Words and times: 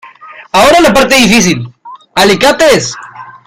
Ahora 0.51 0.79
la 0.81 0.93
parte 0.93 1.13
difícil.¡ 1.13 1.71
Alicates! 2.15 2.95